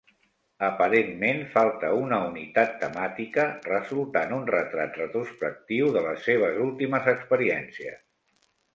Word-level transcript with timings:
Aparentment 0.67 1.43
falta 1.55 1.91
una 2.05 2.19
unitat 2.31 2.73
temàtica, 2.85 3.45
resultant 3.73 4.35
un 4.41 4.51
retrat 4.57 5.01
retrospectiu 5.05 5.95
de 5.99 6.07
les 6.11 6.29
seves 6.33 6.63
últimes 6.69 7.15
experiències. 7.17 8.07